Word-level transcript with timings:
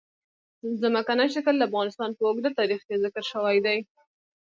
ځمکنی 0.81 1.25
شکل 1.35 1.55
د 1.57 1.63
افغانستان 1.69 2.09
په 2.17 2.21
اوږده 2.27 2.49
تاریخ 2.59 2.79
کې 2.87 3.01
ذکر 3.03 3.23
شوی 3.31 3.57
دی. 3.65 3.77